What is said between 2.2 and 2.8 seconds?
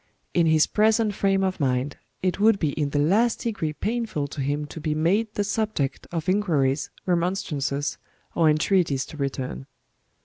it would be